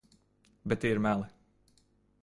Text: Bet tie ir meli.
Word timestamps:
Bet 0.71 0.81
tie 0.85 0.95
ir 0.95 1.03
meli. 1.07 1.29